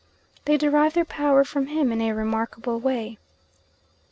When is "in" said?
1.91-2.01